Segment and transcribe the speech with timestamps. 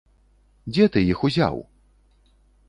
[0.71, 1.61] Дзе ты іх узяў?